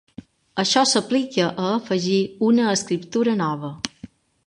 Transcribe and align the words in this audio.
Això 0.63 0.81
s'aplica 0.91 1.51
a 1.65 1.67
afegir 1.75 2.19
una 2.51 2.67
escriptura 2.75 3.41
nova. 3.47 3.75